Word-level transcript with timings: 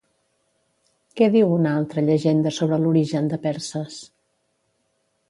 Què 1.19 1.27
diu 1.35 1.53
una 1.57 1.73
altra 1.81 2.03
llegenda 2.07 2.53
sobre 2.61 2.79
l'origen 2.85 3.29
de 3.35 3.39
Perses? 3.45 3.99